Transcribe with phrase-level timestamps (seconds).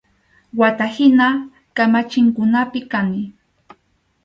[0.57, 1.27] Wata hina
[1.73, 3.33] kamachinkunapi kani.